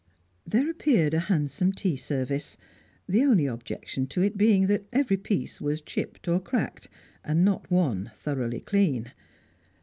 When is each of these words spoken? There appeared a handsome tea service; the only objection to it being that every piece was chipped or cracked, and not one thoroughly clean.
There 0.47 0.67
appeared 0.67 1.13
a 1.13 1.19
handsome 1.19 1.73
tea 1.73 1.95
service; 1.95 2.57
the 3.07 3.21
only 3.21 3.45
objection 3.45 4.07
to 4.07 4.23
it 4.23 4.35
being 4.35 4.65
that 4.65 4.87
every 4.91 5.15
piece 5.15 5.61
was 5.61 5.79
chipped 5.79 6.27
or 6.27 6.39
cracked, 6.39 6.89
and 7.23 7.45
not 7.45 7.69
one 7.69 8.09
thoroughly 8.15 8.61
clean. 8.61 9.11